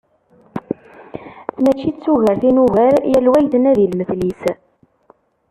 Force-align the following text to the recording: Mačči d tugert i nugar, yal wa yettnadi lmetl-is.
Mačči 1.63 1.89
d 1.93 1.97
tugert 2.03 2.41
i 2.49 2.51
nugar, 2.55 2.95
yal 3.11 3.25
wa 3.31 3.37
yettnadi 3.41 3.85
lmetl-is. 3.91 4.41